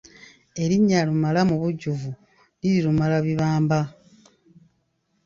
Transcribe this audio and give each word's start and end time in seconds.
Erinnya 0.61 0.99
Lumala 1.07 1.41
mu 1.49 1.55
bujjuvu 1.61 2.09
liri 2.59 2.79
Lumalabibamba. 2.85 3.79